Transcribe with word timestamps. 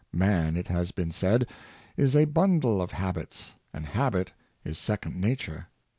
Man, 0.11 0.57
it 0.57 0.67
has 0.67 0.89
been 0.89 1.11
said, 1.11 1.45
is 1.95 2.15
a 2.15 2.25
bun 2.25 2.59
dle 2.59 2.81
of 2.81 2.89
habits, 2.89 3.53
and 3.71 3.85
habit 3.85 4.31
is 4.65 4.79
second 4.79 5.21
nature. 5.21 5.67